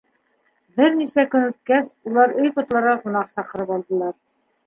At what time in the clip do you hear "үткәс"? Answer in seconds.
1.49-1.91